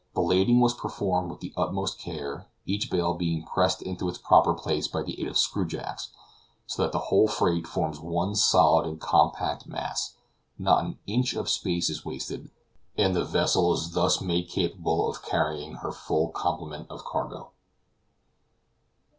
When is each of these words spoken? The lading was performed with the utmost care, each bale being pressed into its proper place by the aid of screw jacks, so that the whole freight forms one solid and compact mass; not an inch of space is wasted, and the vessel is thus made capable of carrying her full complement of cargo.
The 0.15 0.21
lading 0.21 0.59
was 0.61 0.73
performed 0.73 1.29
with 1.29 1.41
the 1.41 1.53
utmost 1.55 1.99
care, 1.99 2.47
each 2.65 2.89
bale 2.89 3.13
being 3.13 3.45
pressed 3.45 3.83
into 3.83 4.09
its 4.09 4.17
proper 4.17 4.55
place 4.55 4.87
by 4.87 5.03
the 5.03 5.21
aid 5.21 5.27
of 5.27 5.37
screw 5.37 5.63
jacks, 5.63 6.09
so 6.65 6.81
that 6.81 6.91
the 6.91 6.97
whole 7.13 7.27
freight 7.27 7.67
forms 7.67 7.99
one 7.99 8.33
solid 8.35 8.87
and 8.87 8.99
compact 8.99 9.67
mass; 9.67 10.15
not 10.57 10.83
an 10.83 10.97
inch 11.05 11.35
of 11.35 11.47
space 11.49 11.87
is 11.87 12.03
wasted, 12.03 12.49
and 12.97 13.15
the 13.15 13.23
vessel 13.23 13.73
is 13.75 13.91
thus 13.91 14.21
made 14.21 14.49
capable 14.49 15.07
of 15.07 15.21
carrying 15.21 15.75
her 15.75 15.91
full 15.91 16.29
complement 16.29 16.89
of 16.89 17.05
cargo. 17.05 17.51